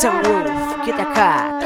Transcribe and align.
Sunroof, 0.00 0.86
get 0.86 0.96
that 0.96 1.14
car. 1.16 1.64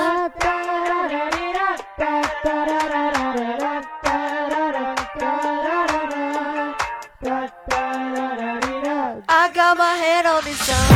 I 9.28 9.50
got 9.52 9.76
my 9.76 9.94
head 9.94 10.24
on 10.24 10.42
the 10.44 10.50
sunroof. 10.50 10.87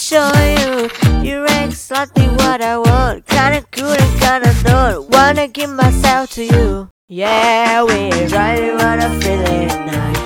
Show 0.00 0.32
you. 0.56 0.88
You're 1.22 1.46
exactly 1.62 2.26
what 2.40 2.62
I 2.62 2.78
want. 2.78 3.26
Kinda 3.26 3.62
cool 3.70 3.92
and 3.92 4.20
kinda 4.20 4.52
not. 4.64 5.10
Wanna 5.10 5.46
give 5.46 5.68
myself 5.68 6.30
to 6.36 6.44
you. 6.44 6.88
Yeah, 7.06 7.82
we're 7.82 8.26
driving 8.28 8.80
on 8.80 8.98
a 9.00 9.10
feeling 9.20 9.68
night. 9.92 10.18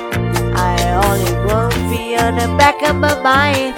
I 0.54 0.76
only 1.04 1.34
want 1.46 1.74
be 1.90 2.16
on 2.16 2.36
the 2.36 2.48
back 2.56 2.80
of 2.88 2.94
my 2.94 3.14
mind. 3.20 3.74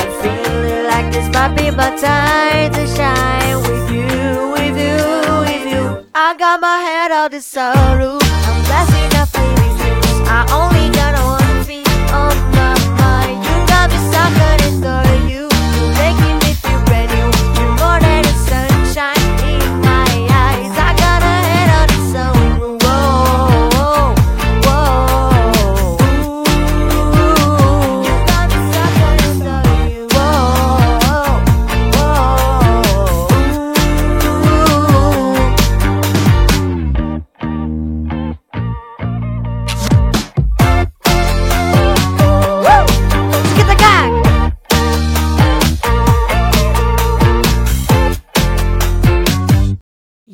I'm 0.00 0.10
feeling 0.20 0.84
like 0.92 1.12
this 1.12 1.28
might 1.32 1.54
be 1.56 1.70
my 1.70 1.90
time 1.96 2.72
to 2.72 2.84
shine 2.96 3.56
with 3.68 3.86
you, 3.96 4.50
with 4.56 4.76
you, 4.86 4.98
with 5.46 5.66
you. 5.74 6.06
I 6.12 6.34
got 6.36 6.60
my 6.60 6.78
head 6.88 7.12
on 7.12 7.30
the 7.30 7.42
sunroof. 7.52 8.22
I'm 8.48 8.58
blasting 8.66 9.14
up 9.20 9.28
feeling 9.28 9.74
juice. 9.78 10.28
I 10.28 10.40
only 10.50 10.71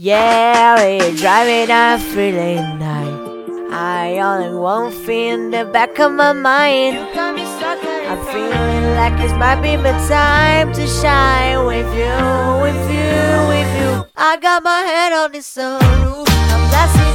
Yeah, 0.00 0.76
we're 0.76 1.16
driving 1.16 1.74
a 1.74 1.98
feeling 1.98 2.78
night. 2.78 3.72
I 3.72 4.20
only 4.20 4.56
one 4.56 4.92
thing 4.92 5.32
in 5.32 5.50
the 5.50 5.64
back 5.64 5.98
of 5.98 6.12
my 6.12 6.32
mind. 6.32 6.98
I'm 7.18 8.24
feeling 8.26 8.94
like 8.94 9.18
this 9.18 9.32
might 9.32 9.60
be 9.60 9.76
my 9.76 9.90
time 10.06 10.72
to 10.74 10.86
shine 10.86 11.66
with 11.66 11.92
you, 11.98 12.14
with 12.62 12.82
you, 12.94 13.48
with 13.50 13.70
you. 13.80 14.06
I 14.16 14.38
got 14.40 14.62
my 14.62 14.82
head 14.82 15.12
on 15.14 15.32
the 15.32 15.38
sunroof. 15.38 16.28
I'm 16.28 16.70
blasting 16.70 17.07